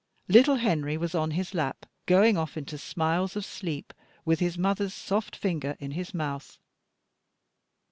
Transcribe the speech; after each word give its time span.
Little 0.27 0.55
Henry 0.55 0.97
was 0.97 1.13
on 1.13 1.29
his 1.29 1.53
lap, 1.53 1.85
going 2.07 2.35
off 2.35 2.57
into 2.57 2.79
smiles 2.79 3.35
of 3.35 3.45
sleep, 3.45 3.93
with 4.25 4.39
his 4.39 4.57
mother's 4.57 4.95
soft 4.95 5.35
finger 5.35 5.77
in 5.79 5.91
his 5.91 6.11
mouth. 6.11 6.57